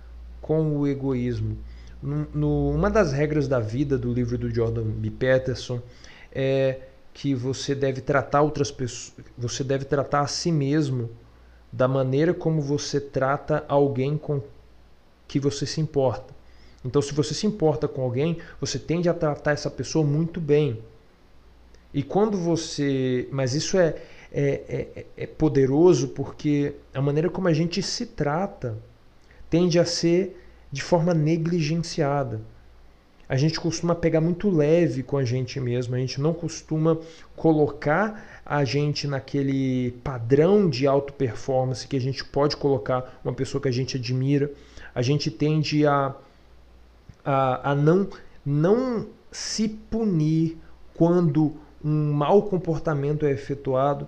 com 0.41 0.77
o 0.77 0.87
egoísmo. 0.87 1.57
No, 2.01 2.27
no, 2.33 2.69
uma 2.69 2.89
das 2.89 3.11
regras 3.11 3.47
da 3.47 3.59
vida 3.59 3.97
do 3.97 4.13
livro 4.13 4.37
do 4.37 4.49
Jordan 4.49 4.83
B. 4.83 5.09
Peterson 5.09 5.81
é 6.31 6.79
que 7.13 7.33
você 7.33 7.73
deve 7.73 8.01
tratar 8.01 8.41
outras 8.41 8.69
pessoas, 8.69 9.13
você 9.37 9.63
deve 9.63 9.85
tratar 9.85 10.21
a 10.21 10.27
si 10.27 10.51
mesmo 10.51 11.09
da 11.71 11.87
maneira 11.87 12.33
como 12.33 12.61
você 12.61 12.99
trata 12.99 13.65
alguém 13.67 14.17
com 14.17 14.41
que 15.27 15.39
você 15.39 15.65
se 15.65 15.81
importa. 15.81 16.33
Então, 16.83 17.01
se 17.01 17.13
você 17.13 17.33
se 17.33 17.47
importa 17.47 17.87
com 17.87 18.03
alguém, 18.03 18.37
você 18.61 18.77
tende 18.77 19.09
a 19.09 19.13
tratar 19.13 19.53
essa 19.53 19.71
pessoa 19.71 20.05
muito 20.05 20.39
bem. 20.39 20.81
E 21.95 22.03
quando 22.03 22.37
você. 22.37 23.25
Mas 23.31 23.53
isso 23.53 23.77
é, 23.77 23.95
é, 24.29 24.85
é, 24.97 25.05
é 25.15 25.25
poderoso 25.25 26.09
porque 26.09 26.75
a 26.93 27.01
maneira 27.01 27.29
como 27.29 27.47
a 27.47 27.53
gente 27.53 27.81
se 27.81 28.05
trata 28.05 28.77
tende 29.49 29.79
a 29.79 29.85
ser 29.85 30.37
de 30.69 30.83
forma 30.83 31.13
negligenciada. 31.13 32.41
A 33.29 33.37
gente 33.37 33.57
costuma 33.61 33.95
pegar 33.95 34.19
muito 34.19 34.49
leve 34.49 35.03
com 35.03 35.17
a 35.17 35.23
gente 35.23 35.57
mesmo, 35.59 35.95
a 35.95 35.97
gente 35.97 36.19
não 36.19 36.33
costuma 36.33 36.99
colocar 37.33 38.41
a 38.45 38.65
gente 38.65 39.07
naquele 39.07 39.91
padrão 40.03 40.69
de 40.69 40.85
alta 40.85 41.13
performance 41.13 41.87
que 41.87 41.95
a 41.95 42.01
gente 42.01 42.25
pode 42.25 42.57
colocar 42.57 43.19
uma 43.23 43.33
pessoa 43.33 43.61
que 43.61 43.69
a 43.69 43.71
gente 43.71 43.95
admira. 43.95 44.51
A 44.93 45.01
gente 45.01 45.31
tende 45.31 45.87
a, 45.87 46.13
a, 47.23 47.71
a 47.71 47.73
não, 47.75 48.09
não 48.45 49.07
se 49.31 49.69
punir 49.69 50.57
quando 50.93 51.55
um 51.83 52.11
mau 52.13 52.43
comportamento 52.43 53.25
é 53.25 53.31
efetuado. 53.31 54.07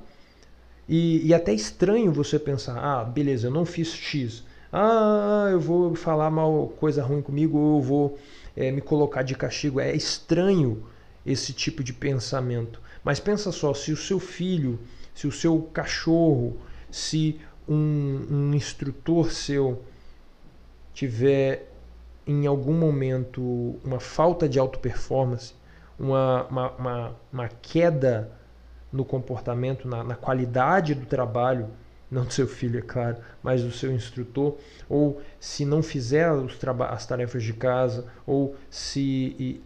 E, 0.88 1.28
e 1.28 1.34
até 1.34 1.54
estranho 1.54 2.12
você 2.12 2.40
pensar, 2.40 2.78
ah, 2.78 3.04
beleza, 3.04 3.48
eu 3.48 3.52
não 3.52 3.66
fiz 3.66 3.90
X, 3.90 4.44
ah, 4.72 5.48
eu 5.52 5.60
vou 5.60 5.96
falar 5.96 6.30
mal 6.30 6.74
coisa 6.80 7.04
ruim 7.04 7.22
comigo 7.22 7.58
ou 7.58 7.78
eu 7.78 7.82
vou 7.82 8.20
é, 8.56 8.72
me 8.72 8.82
colocar 8.82 9.22
de 9.22 9.36
castigo. 9.36 9.80
É 9.80 9.96
estranho 9.96 10.84
esse 11.26 11.54
tipo 11.54 11.84
de 11.84 11.94
pensamento. 11.94 12.82
Mas 13.04 13.20
pensa 13.20 13.52
só, 13.52 13.74
se 13.74 13.92
o 13.92 13.98
seu 13.98 14.20
filho, 14.20 14.80
se 15.14 15.28
o 15.28 15.32
seu 15.32 15.62
cachorro, 15.74 16.58
se 16.92 17.40
um, 17.68 18.26
um 18.30 18.54
instrutor 18.54 19.32
seu 19.32 19.82
tiver 20.94 21.72
em 22.26 22.46
algum 22.46 22.74
momento 22.74 23.80
uma 23.84 24.00
falta 24.00 24.50
de 24.50 24.60
auto 24.60 24.80
performance, 24.80 25.54
uma, 26.00 26.44
uma, 26.46 26.72
uma, 26.72 27.16
uma 27.32 27.48
queda 27.48 28.32
no 28.92 29.04
comportamento, 29.04 29.88
na, 29.88 30.04
na 30.04 30.16
qualidade 30.16 30.96
do 30.96 31.06
trabalho, 31.06 31.68
não 32.10 32.24
do 32.24 32.34
seu 32.34 32.48
filho, 32.48 32.80
é 32.80 32.82
claro, 32.82 33.18
mas 33.44 33.64
do 33.64 33.72
seu 33.72 33.92
instrutor, 33.92 34.58
ou 34.88 35.22
se 35.40 35.66
não 35.66 35.84
fizer 35.84 36.30
as 36.90 37.06
tarefas 37.06 37.44
de 37.44 37.54
casa, 37.54 38.06
ou 38.26 38.56
se 38.70 39.62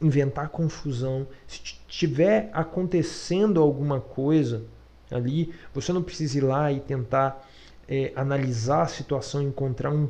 inventar 0.00 0.48
confusão, 0.50 1.26
se 1.46 1.60
tiver 1.88 2.50
acontecendo 2.52 3.60
alguma 3.60 4.00
coisa 4.00 4.64
ali, 5.10 5.52
você 5.72 5.92
não 5.92 6.02
precisa 6.02 6.38
ir 6.38 6.42
lá 6.42 6.70
e 6.70 6.80
tentar 6.80 7.48
é, 7.88 8.12
analisar 8.14 8.82
a 8.82 8.86
situação, 8.86 9.42
encontrar 9.42 9.90
um, 9.90 10.08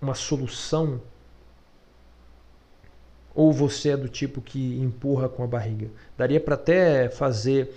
uma 0.00 0.14
solução. 0.14 1.00
Ou 3.36 3.52
você 3.52 3.90
é 3.90 3.96
do 3.96 4.08
tipo 4.08 4.40
que 4.40 4.80
empurra 4.80 5.28
com 5.28 5.44
a 5.44 5.46
barriga? 5.46 5.90
Daria 6.16 6.40
para 6.40 6.54
até 6.54 7.10
fazer 7.10 7.70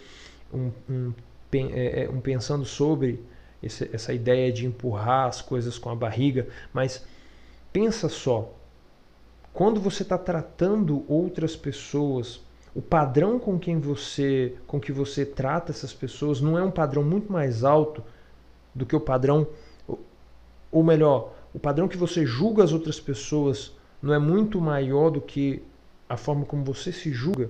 um, 0.51 0.71
um 0.89 1.13
é, 1.51 2.03
é, 2.03 2.09
um 2.09 2.21
pensando 2.21 2.63
sobre 2.63 3.23
esse, 3.61 3.89
essa 3.91 4.13
ideia 4.13 4.53
de 4.53 4.65
empurrar 4.65 5.27
as 5.27 5.41
coisas 5.41 5.77
com 5.77 5.89
a 5.89 5.95
barriga, 5.95 6.47
mas 6.71 7.03
pensa 7.73 8.07
só, 8.07 8.53
quando 9.51 9.81
você 9.81 10.03
está 10.03 10.17
tratando 10.17 11.03
outras 11.07 11.55
pessoas, 11.55 12.39
o 12.73 12.81
padrão 12.81 13.39
com 13.39 13.57
quem 13.57 13.79
você, 13.79 14.55
com 14.67 14.79
que 14.79 14.91
você 14.91 15.25
trata 15.25 15.71
essas 15.71 15.91
pessoas 15.91 16.39
não 16.39 16.57
é 16.57 16.63
um 16.63 16.71
padrão 16.71 17.03
muito 17.03 17.31
mais 17.31 17.63
alto 17.63 18.03
do 18.73 18.85
que 18.85 18.95
o 18.95 19.01
padrão, 19.01 19.47
ou 20.71 20.83
melhor, 20.83 21.33
o 21.53 21.59
padrão 21.59 21.87
que 21.87 21.97
você 21.97 22.25
julga 22.25 22.63
as 22.63 22.71
outras 22.71 22.99
pessoas 22.99 23.73
não 24.01 24.13
é 24.13 24.19
muito 24.19 24.59
maior 24.61 25.09
do 25.09 25.21
que 25.21 25.61
a 26.07 26.17
forma 26.17 26.45
como 26.45 26.63
você 26.63 26.91
se 26.91 27.11
julga. 27.11 27.49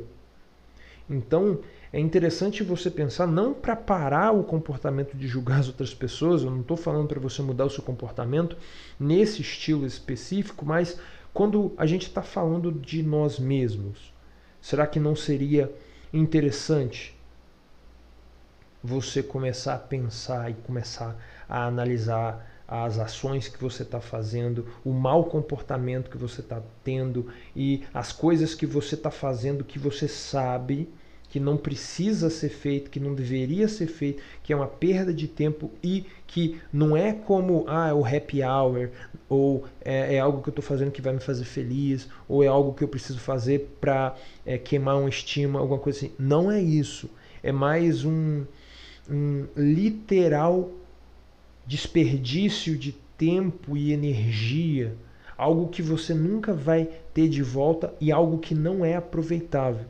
Então, 1.10 1.60
é 1.92 2.00
interessante 2.00 2.64
você 2.64 2.92
pensar 2.92 3.26
não 3.26 3.54
para 3.54 3.76
parar 3.76 4.32
o 4.32 4.44
comportamento 4.44 5.18
de 5.18 5.28
julgar 5.28 5.60
as 5.60 5.68
outras 5.68 5.94
pessoas, 5.94 6.44
eu 6.44 6.52
não 6.52 6.62
estou 6.62 6.78
falando 6.78 7.08
para 7.08 7.20
você 7.20 7.42
mudar 7.42 7.66
o 7.66 7.70
seu 7.70 7.84
comportamento 7.84 8.56
nesse 9.00 9.42
estilo 9.42 9.86
específico, 9.86 10.66
mas 10.66 11.00
quando 11.34 11.74
a 11.78 11.86
gente 11.86 12.04
está 12.04 12.22
falando 12.22 12.72
de 12.72 13.02
nós 13.02 13.40
mesmos, 13.40 14.14
será 14.62 14.86
que 14.86 15.00
não 15.00 15.16
seria 15.16 15.72
interessante 16.14 17.18
você 18.84 19.22
começar 19.22 19.76
a 19.76 19.80
pensar 19.80 20.50
e 20.52 20.54
começar 20.54 21.16
a 21.48 21.66
analisar 21.66 22.46
as 22.72 23.00
ações 23.00 23.48
que 23.48 23.60
você 23.60 23.82
está 23.82 24.00
fazendo, 24.00 24.68
o 24.86 24.94
mau 24.94 25.24
comportamento 25.24 26.10
que 26.10 26.18
você 26.18 26.42
está 26.42 26.62
tendo 26.84 27.26
e 27.56 27.84
as 27.92 28.12
coisas 28.12 28.54
que 28.54 28.68
você 28.68 28.94
está 28.94 29.10
fazendo 29.10 29.64
que 29.64 29.80
você 29.80 30.08
sabe 30.08 30.88
que 31.30 31.40
não 31.40 31.58
precisa 31.58 32.30
ser 32.30 32.50
feito, 32.50 32.90
que 32.90 33.00
não 33.00 33.14
deveria 33.14 33.68
ser 33.68 33.88
feito, 33.88 34.22
que 34.44 34.52
é 34.52 34.56
uma 34.56 34.68
perda 34.68 35.14
de 35.14 35.28
tempo 35.28 35.72
e 35.84 36.06
que 36.26 36.60
não 36.74 36.98
é 36.98 37.14
como 37.14 37.66
ah, 37.68 37.90
é 37.90 37.94
o 37.94 38.04
happy 38.06 38.44
hour, 38.44 38.90
ou 39.28 39.66
é, 39.82 40.16
é 40.16 40.20
algo 40.20 40.42
que 40.42 40.50
eu 40.50 40.52
estou 40.52 40.64
fazendo 40.64 40.92
que 40.92 41.02
vai 41.02 41.14
me 41.14 41.20
fazer 41.20 41.46
feliz, 41.46 42.08
ou 42.28 42.44
é 42.44 42.48
algo 42.48 42.74
que 42.74 42.84
eu 42.84 42.88
preciso 42.88 43.20
fazer 43.20 43.76
para 43.80 44.16
é, 44.44 44.58
queimar 44.58 44.98
uma 44.98 45.10
estima, 45.10 45.60
alguma 45.60 45.80
coisa 45.80 46.00
assim. 46.00 46.12
Não 46.18 46.52
é 46.52 46.60
isso. 46.60 47.08
É 47.44 47.52
mais 47.52 48.04
um, 48.04 48.44
um 49.10 49.48
literal 49.56 50.72
desperdício 51.70 52.76
de 52.76 52.94
tempo 53.16 53.78
e 53.78 53.94
energia, 53.94 54.96
algo 55.38 55.68
que 55.68 55.84
você 55.84 56.16
nunca 56.16 56.52
vai 56.52 56.90
ter 57.14 57.30
de 57.30 57.44
volta 57.44 57.94
e 58.02 58.12
algo 58.12 58.40
que 58.40 58.56
não 58.56 58.84
é 58.84 58.96
aproveitável. 58.96 59.86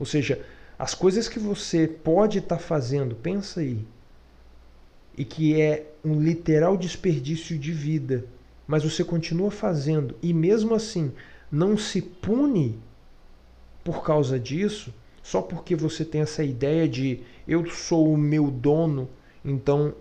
Ou 0.00 0.06
seja, 0.06 0.40
as 0.78 0.94
coisas 0.94 1.28
que 1.28 1.38
você 1.38 1.86
pode 1.86 2.38
estar 2.38 2.56
tá 2.56 2.62
fazendo, 2.62 3.14
pensa 3.14 3.60
aí, 3.60 3.84
e 5.14 5.26
que 5.26 5.60
é 5.60 5.92
um 6.02 6.18
literal 6.18 6.74
desperdício 6.74 7.58
de 7.58 7.70
vida, 7.70 8.24
mas 8.66 8.82
você 8.82 9.04
continua 9.04 9.50
fazendo 9.50 10.16
e 10.22 10.32
mesmo 10.32 10.74
assim 10.74 11.12
não 11.52 11.76
se 11.76 12.00
pune 12.00 12.78
por 13.84 14.02
causa 14.02 14.40
disso, 14.40 14.92
só 15.22 15.42
porque 15.42 15.76
você 15.76 16.02
tem 16.02 16.22
essa 16.22 16.42
ideia 16.42 16.88
de 16.88 17.20
eu 17.46 17.66
sou 17.66 18.10
o 18.10 18.16
meu 18.16 18.50
dono, 18.50 19.06
então 19.44 19.94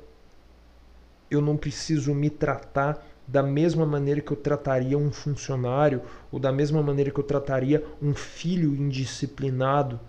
eu 1.36 1.42
não 1.42 1.58
preciso 1.58 2.14
me 2.14 2.30
tratar 2.30 3.06
da 3.28 3.42
mesma 3.42 3.86
maneira 3.86 4.22
que 4.22 4.32
eu 4.32 4.38
trataria 4.38 4.98
um 4.98 5.12
funcionário 5.12 6.02
ou 6.32 6.40
da 6.40 6.52
mesma 6.52 6.82
maneira 6.84 7.10
que 7.10 7.20
eu 7.20 7.24
trataria 7.24 7.84
um 8.02 8.14
filho 8.14 8.76
indisciplinado 8.76 10.00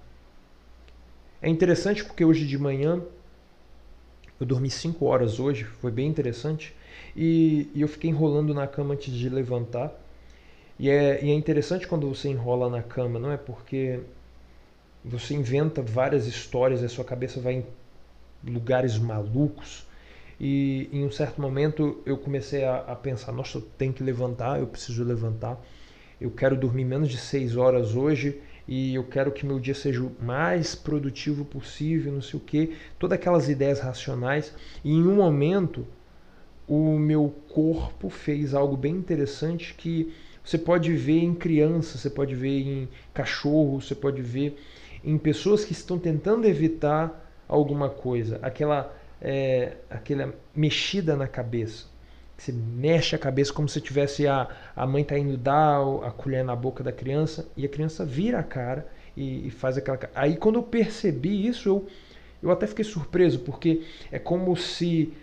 é 1.45 1.51
interessante 1.51 2.03
porque 2.03 2.25
hoje 2.25 2.47
de 2.47 2.57
manhã 2.57 3.03
eu 4.41 4.47
dormi 4.47 4.71
5 4.71 5.05
horas 5.05 5.39
hoje, 5.39 5.65
foi 5.65 5.91
bem 5.91 6.09
interessante. 6.09 6.75
E, 7.15 7.71
e, 7.75 7.83
eu 7.83 7.87
fiquei 7.87 8.09
enrolando 8.09 8.55
na 8.55 8.67
cama 8.67 8.95
antes 8.95 9.13
de 9.13 9.29
levantar. 9.29 9.93
E 10.79 10.89
é, 10.89 11.23
e 11.23 11.31
é 11.31 11.35
interessante 11.35 11.87
quando 11.87 12.09
você 12.09 12.31
enrola 12.31 12.71
na 12.71 12.83
cama, 12.83 13.19
não 13.19 13.31
é? 13.31 13.37
Porque 13.37 14.01
você 15.05 15.35
inventa 15.35 15.83
várias 15.83 16.27
histórias, 16.27 16.83
a 16.83 16.89
sua 16.89 17.05
cabeça 17.05 17.39
vai 17.43 17.57
em 17.57 17.67
lugares 18.51 18.99
malucos. 18.99 19.87
E 20.41 20.89
em 20.93 21.05
um 21.05 21.11
certo 21.11 21.41
momento 21.41 22.03
eu 22.05 22.19
comecei 22.19 22.65
a, 22.65 22.79
a 22.79 22.97
pensar: 22.97 23.33
nossa, 23.33 23.59
eu 23.59 23.63
tenho 23.63 23.93
que 23.93 24.03
levantar, 24.03 24.59
eu 24.61 24.67
preciso 24.67 25.05
levantar. 25.05 25.61
Eu 26.21 26.31
quero 26.31 26.57
dormir 26.57 26.85
menos 26.85 27.09
de 27.09 27.19
6 27.19 27.57
horas 27.57 27.95
hoje 27.95 28.41
e 28.67 28.95
eu 28.95 29.05
quero 29.05 29.31
que 29.31 29.45
meu 29.45 29.61
dia 29.61 29.75
seja 29.75 30.03
o 30.03 30.13
mais 30.21 30.75
produtivo 30.75 31.45
possível, 31.45 32.13
não 32.13 32.23
sei 32.23 32.39
o 32.39 32.43
que, 32.43 32.77
todas 32.99 33.19
aquelas 33.19 33.49
ideias 33.49 33.81
racionais. 33.81 34.55
E 34.83 34.93
em 34.93 35.07
um 35.07 35.17
momento, 35.17 35.87
o 36.67 36.99
meu 36.99 37.35
corpo 37.49 38.09
fez 38.09 38.55
algo 38.55 38.77
bem 38.77 38.95
interessante 38.95 39.75
que 39.75 40.13
você 40.43 40.59
pode 40.59 40.93
ver 40.93 41.23
em 41.23 41.35
crianças, 41.35 42.01
você 42.01 42.11
pode 42.11 42.35
ver 42.35 42.61
em 42.61 42.89
cachorros, 43.13 43.87
você 43.89 43.95
pode 43.95 44.21
ver 44.21 44.59
em 45.03 45.19
pessoas 45.19 45.65
que 45.65 45.73
estão 45.73 45.99
tentando 45.99 46.47
evitar 46.47 47.23
alguma 47.47 47.89
coisa, 47.91 48.39
aquela, 48.43 48.95
é, 49.25 49.79
aquela 49.89 50.35
mexida 50.55 51.17
na 51.17 51.27
cabeça. 51.27 51.87
Você 52.37 52.53
mexe 52.53 53.17
a 53.17 53.19
cabeça 53.19 53.53
como 53.53 53.69
se 53.69 53.81
tivesse 53.81 54.27
a, 54.27 54.49
a 54.77 54.87
mãe 54.87 55.03
tá 55.03 55.19
indo 55.19 55.37
dar 55.39 55.81
a 56.05 56.11
colher 56.11 56.45
na 56.45 56.55
boca 56.55 56.85
da 56.85 56.93
criança 56.93 57.49
e 57.57 57.65
a 57.65 57.69
criança 57.69 58.05
vira 58.05 58.39
a 58.41 58.43
cara 58.43 58.87
e, 59.17 59.47
e 59.47 59.51
faz 59.51 59.79
aquela. 59.79 59.99
Aí 60.15 60.37
quando 60.37 60.57
eu 60.57 60.63
percebi 60.63 61.47
isso, 61.47 61.69
eu, 61.69 61.87
eu 62.43 62.51
até 62.51 62.67
fiquei 62.67 62.85
surpreso, 62.85 63.39
porque 63.41 63.83
é 64.13 64.19
como 64.19 64.55
se 64.57 65.15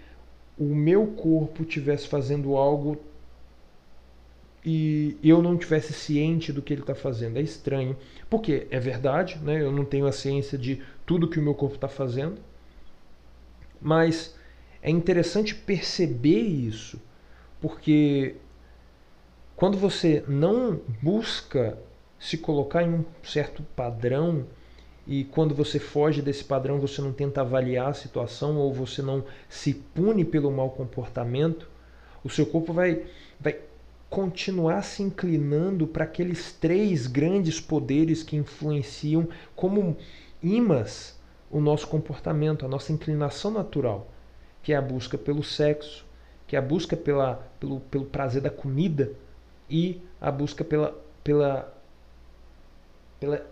o 0.58 0.74
meu 0.76 1.08
corpo 1.08 1.64
tivesse 1.64 2.08
fazendo 2.08 2.56
algo 2.56 2.98
e 4.66 5.18
eu 5.24 5.42
não 5.42 5.58
tivesse 5.58 5.92
ciente 5.92 6.54
do 6.54 6.62
que 6.62 6.74
ele 6.74 6.82
está 6.82 6.96
fazendo. 6.96 7.38
É 7.38 7.42
estranho. 7.42 7.96
Porque 8.30 8.68
é 8.72 8.80
verdade, 8.80 9.40
né? 9.44 9.62
eu 9.62 9.72
não 9.72 9.86
tenho 9.86 10.06
a 10.06 10.12
ciência 10.12 10.58
de 10.58 10.82
tudo 11.06 11.28
que 11.28 11.40
o 11.40 11.44
meu 11.44 11.54
corpo 11.54 11.76
está 11.76 11.88
fazendo. 11.88 12.40
Mas 13.82 14.36
é 14.82 14.90
interessante 14.90 15.56
perceber 15.56 16.42
isso, 16.42 17.02
porque 17.60 18.36
quando 19.56 19.78
você 19.78 20.24
não 20.28 20.80
busca 21.02 21.78
se 22.20 22.38
colocar 22.38 22.84
em 22.84 22.94
um 22.94 23.06
certo 23.24 23.64
padrão 23.76 24.46
e 25.08 25.24
quando 25.24 25.56
você 25.56 25.80
foge 25.80 26.22
desse 26.22 26.44
padrão 26.44 26.80
você 26.80 27.02
não 27.02 27.12
tenta 27.12 27.42
avaliar 27.42 27.90
a 27.90 27.94
situação 27.94 28.58
ou 28.58 28.72
você 28.72 29.02
não 29.02 29.24
se 29.50 29.74
pune 29.74 30.24
pelo 30.24 30.52
mau 30.52 30.70
comportamento, 30.70 31.68
o 32.24 32.30
seu 32.30 32.46
corpo 32.46 32.72
vai, 32.72 33.04
vai 33.40 33.60
continuar 34.10 34.84
se 34.84 35.02
inclinando 35.02 35.88
para 35.88 36.04
aqueles 36.04 36.54
três 36.54 37.08
grandes 37.08 37.60
poderes 37.60 38.22
que 38.22 38.36
influenciam 38.36 39.28
como 39.56 39.98
imãs 40.44 41.20
o 41.52 41.60
nosso 41.60 41.88
comportamento, 41.88 42.66
a 42.66 42.70
nossa 42.70 42.92
inclinação 42.92 43.52
natural 43.52 44.08
que 44.64 44.74
é 44.74 44.76
a 44.76 44.82
busca 44.82 45.18
pelo 45.18 45.44
sexo, 45.44 46.06
que 46.48 46.56
é 46.56 46.60
a 46.60 46.62
busca 46.62 46.96
pela, 46.96 47.36
pelo, 47.60 47.80
pelo 47.80 48.06
prazer 48.06 48.42
da 48.42 48.50
comida 48.50 49.14
e 49.70 50.02
a 50.20 50.32
busca 50.32 50.64
pela, 50.64 50.96
pela, 51.24 51.74
pela 53.20 53.46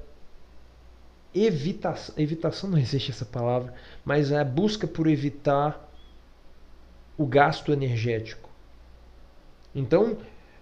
evitação, 1.33 2.15
evitação 2.17 2.69
não 2.69 2.77
existe 2.77 3.11
essa 3.11 3.25
palavra, 3.25 3.73
mas 4.03 4.31
é 4.31 4.39
a 4.39 4.43
busca 4.43 4.87
por 4.87 5.07
evitar 5.07 5.87
o 7.17 7.25
gasto 7.25 7.71
energético. 7.71 8.49
Então, 9.73 10.17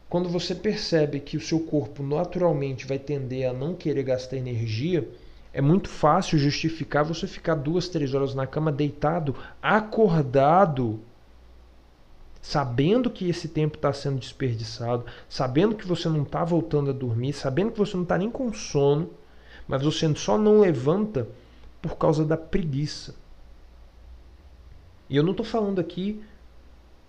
quando 0.10 0.30
você 0.30 0.56
percebe 0.56 1.20
que 1.20 1.38
o 1.38 1.42
seu 1.42 1.60
corpo 1.60 2.02
naturalmente 2.04 2.86
vai 2.86 2.98
tender 2.98 3.50
a 3.50 3.54
não 3.54 3.76
querer 3.76 4.04
gastar 4.04 4.38
energia, 4.38 5.08
é 5.58 5.62
muito 5.62 5.90
fácil 5.90 6.38
justificar 6.38 7.04
você 7.04 7.26
ficar 7.26 7.56
duas, 7.56 7.90
três 7.90 8.14
horas 8.14 8.36
na 8.36 8.46
cama 8.46 8.72
deitado, 8.72 9.36
acordado, 9.60 11.00
sabendo 12.40 13.10
que 13.10 13.28
esse 13.28 13.48
tempo 13.48 13.76
está 13.76 13.92
sendo 13.92 14.20
desperdiçado, 14.20 15.04
sabendo 15.28 15.74
que 15.74 15.88
você 15.88 16.08
não 16.10 16.22
está 16.22 16.44
voltando 16.44 16.92
a 16.92 16.94
dormir, 16.94 17.34
sabendo 17.34 17.72
que 17.72 17.80
você 17.80 17.98
não 17.98 18.04
está 18.04 18.20
nem 18.20 18.30
com 18.30 18.54
sono, 18.54 19.10
mas 19.68 19.82
você 19.82 20.14
só 20.14 20.38
não 20.38 20.60
levanta 20.60 21.28
por 21.82 21.98
causa 21.98 22.24
da 22.24 22.38
preguiça. 22.38 23.16
E 25.10 25.18
eu 25.18 25.24
não 25.24 25.32
estou 25.32 25.44
falando 25.46 25.82
aqui 25.82 26.22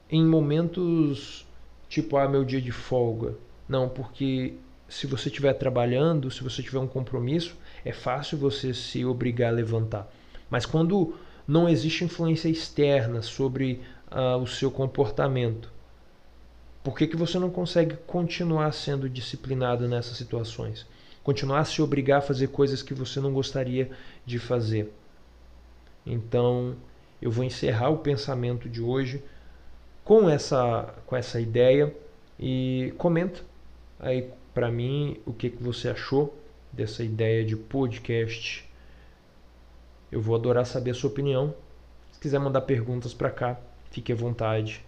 em 0.08 0.24
momentos 0.24 1.46
tipo, 1.86 2.16
ah, 2.16 2.26
meu 2.26 2.46
dia 2.46 2.62
de 2.62 2.72
folga. 2.72 3.34
Não, 3.68 3.90
porque 3.90 4.54
se 4.88 5.06
você 5.06 5.28
estiver 5.28 5.52
trabalhando, 5.52 6.30
se 6.30 6.42
você 6.42 6.62
tiver 6.62 6.78
um 6.78 6.86
compromisso, 6.86 7.54
é 7.84 7.92
fácil 7.92 8.38
você 8.38 8.74
se 8.74 9.04
obrigar 9.04 9.52
a 9.52 9.56
levantar. 9.56 10.10
Mas 10.50 10.66
quando 10.66 11.14
não 11.46 11.68
existe 11.68 12.04
influência 12.04 12.48
externa 12.48 13.22
sobre 13.22 13.80
uh, 14.10 14.36
o 14.36 14.46
seu 14.46 14.70
comportamento, 14.70 15.70
por 16.82 16.96
que, 16.96 17.06
que 17.06 17.16
você 17.16 17.38
não 17.38 17.50
consegue 17.50 17.96
continuar 18.06 18.72
sendo 18.72 19.08
disciplinado 19.08 19.88
nessas 19.88 20.16
situações? 20.16 20.86
Continuar 21.22 21.60
a 21.60 21.64
se 21.64 21.82
obrigar 21.82 22.18
a 22.18 22.22
fazer 22.22 22.48
coisas 22.48 22.82
que 22.82 22.94
você 22.94 23.20
não 23.20 23.32
gostaria 23.32 23.90
de 24.24 24.38
fazer. 24.38 24.92
Então, 26.06 26.76
eu 27.20 27.30
vou 27.30 27.44
encerrar 27.44 27.90
o 27.90 27.98
pensamento 27.98 28.68
de 28.68 28.80
hoje 28.80 29.22
com 30.04 30.30
essa, 30.30 30.94
com 31.04 31.16
essa 31.16 31.40
ideia 31.40 31.94
e 32.38 32.94
comenta 32.96 33.42
aí 34.00 34.30
para 34.54 34.70
mim 34.70 35.20
o 35.26 35.32
que, 35.32 35.50
que 35.50 35.62
você 35.62 35.88
achou 35.88 36.37
dessa 36.72 37.02
ideia 37.02 37.44
de 37.44 37.56
podcast. 37.56 38.68
Eu 40.10 40.20
vou 40.20 40.34
adorar 40.34 40.66
saber 40.66 40.92
a 40.92 40.94
sua 40.94 41.10
opinião. 41.10 41.54
Se 42.12 42.20
quiser 42.20 42.38
mandar 42.38 42.62
perguntas 42.62 43.12
para 43.12 43.30
cá, 43.30 43.58
fique 43.90 44.12
à 44.12 44.16
vontade. 44.16 44.84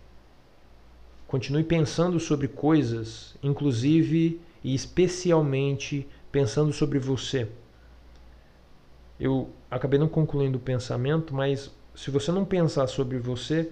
Continue 1.27 1.63
pensando 1.63 2.19
sobre 2.19 2.49
coisas, 2.49 3.37
inclusive 3.43 4.41
e 4.65 4.75
especialmente 4.75 6.07
pensando 6.33 6.73
sobre 6.73 6.99
você. 6.99 7.49
Eu 9.19 9.51
acabei 9.71 9.99
não 9.99 10.09
concluindo 10.09 10.59
o 10.59 10.61
pensamento, 10.61 11.35
mas 11.35 11.71
se 11.95 12.11
você 12.11 12.33
não 12.33 12.45
pensar 12.45 12.87
sobre 12.87 13.19
você, 13.19 13.71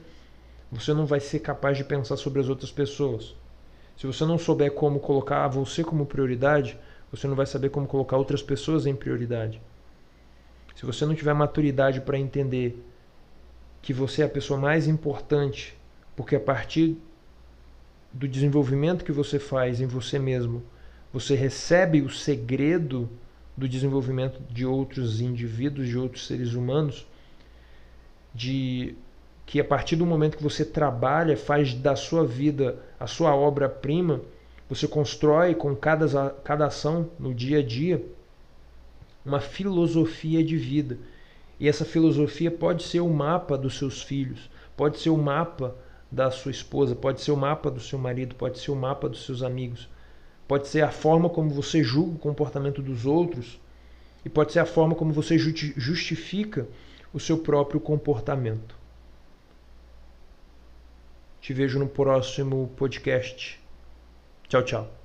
você 0.71 0.93
não 0.93 1.07
vai 1.07 1.19
ser 1.19 1.41
capaz 1.41 1.77
de 1.77 1.85
pensar 1.85 2.17
sobre 2.17 2.41
as 2.41 2.49
outras 2.49 2.71
pessoas. 2.71 3.35
Se 3.97 4.07
você 4.07 4.25
não 4.25 4.39
souber 4.39 4.73
como 4.73 5.01
colocar 5.01 5.49
você 5.49 5.83
como 5.83 6.07
prioridade, 6.07 6.79
você 7.11 7.27
não 7.27 7.35
vai 7.35 7.47
saber 7.47 7.71
como 7.71 7.87
colocar 7.87 8.17
outras 8.17 8.43
pessoas 8.43 8.87
em 8.87 8.95
prioridade. 8.95 9.61
se 10.75 10.87
você 10.87 11.05
não 11.05 11.15
tiver 11.15 11.35
maturidade 11.35 12.01
para 12.01 12.19
entender 12.19 12.81
que 13.83 13.93
você 13.93 14.23
é 14.23 14.27
a 14.27 14.29
pessoa 14.29 14.59
mais 14.61 14.87
importante, 14.87 15.77
porque 16.15 16.37
a 16.37 16.41
partir 16.41 16.97
do 18.13 18.29
desenvolvimento 18.29 19.05
que 19.05 19.13
você 19.13 19.39
faz 19.39 19.81
em 19.81 19.87
você 19.87 20.19
mesmo, 20.19 20.63
você 21.13 21.35
recebe 21.35 22.01
o 22.03 22.11
segredo 22.11 23.09
do 23.57 23.69
desenvolvimento 23.69 24.41
de 24.51 24.65
outros 24.65 25.21
indivíduos, 25.21 25.89
de 25.89 25.99
outros 25.99 26.27
seres 26.27 26.53
humanos, 26.53 27.07
de 28.35 28.95
que 29.45 29.59
a 29.59 29.65
partir 29.65 29.97
do 29.97 30.07
momento 30.07 30.37
que 30.37 30.43
você 30.43 30.65
trabalha, 30.65 31.37
faz 31.37 31.75
da 31.75 31.97
sua 31.97 32.25
vida 32.25 32.79
a 33.01 33.07
sua 33.07 33.35
obra-prima, 33.35 34.21
você 34.69 34.87
constrói 34.87 35.55
com 35.55 35.75
cada, 35.75 36.31
cada 36.45 36.67
ação 36.67 37.11
no 37.19 37.33
dia 37.33 37.61
a 37.61 37.63
dia 37.63 38.05
uma 39.25 39.41
filosofia 39.41 40.43
de 40.43 40.57
vida. 40.57 40.99
E 41.61 41.69
essa 41.69 41.85
filosofia 41.85 42.51
pode 42.51 42.83
ser 42.83 43.01
o 43.01 43.09
mapa 43.09 43.59
dos 43.59 43.79
seus 43.79 44.03
filhos, 44.03 44.49
pode 44.77 44.99
ser 44.99 45.11
o 45.11 45.17
mapa 45.17 45.77
da 46.11 46.31
sua 46.31 46.51
esposa, 46.51 46.95
pode 46.95 47.21
ser 47.21 47.33
o 47.33 47.37
mapa 47.37 47.71
do 47.71 47.81
seu 47.81 47.99
marido, 47.99 48.35
pode 48.35 48.59
ser 48.59 48.71
o 48.71 48.77
mapa 48.77 49.09
dos 49.09 49.25
seus 49.27 49.43
amigos, 49.43 49.89
pode 50.47 50.69
ser 50.69 50.83
a 50.83 50.91
forma 50.91 51.29
como 51.29 51.51
você 51.51 51.83
julga 51.83 52.13
o 52.13 52.19
comportamento 52.19 52.81
dos 52.81 53.05
outros 53.05 53.61
e 54.25 54.29
pode 54.29 54.53
ser 54.53 54.61
a 54.61 54.67
forma 54.67 54.95
como 54.95 55.13
você 55.13 55.37
justifica 55.39 56.67
o 57.13 57.21
seu 57.21 57.39
próprio 57.39 57.81
comportamento. 57.81 58.77
Te 61.41 61.53
vejo 61.53 61.79
no 61.79 61.89
próximo 61.89 62.71
podcast. 62.77 63.68
Tchau, 64.49 64.63
tchau. 64.63 64.99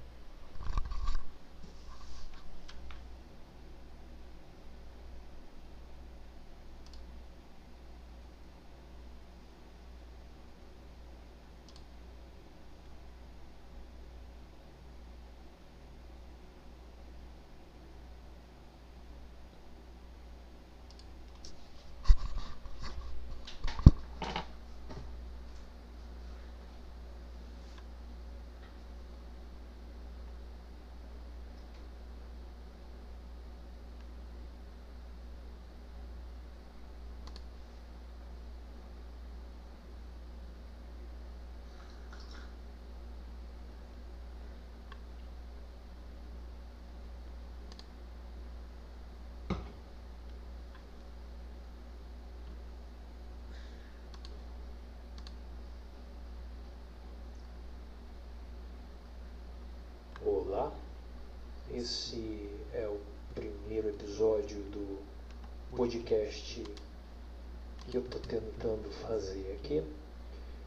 Olá, 60.26 60.72
esse 61.76 62.50
é 62.74 62.88
o 62.88 63.00
primeiro 63.34 63.90
episódio 63.90 64.58
do 64.72 65.00
podcast 65.76 66.64
que 67.90 67.98
eu 67.98 68.02
estou 68.02 68.22
tentando 68.22 68.90
fazer 69.08 69.58
aqui. 69.60 69.84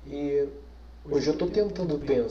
E 0.06 0.48
hoje 1.08 1.28
eu 1.28 1.32
estou 1.32 1.48
tentando 1.48 1.98
pensar. 1.98 2.22